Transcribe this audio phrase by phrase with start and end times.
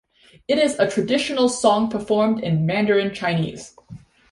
[0.47, 3.75] It is a traditional song performed in Mandarin Chinese.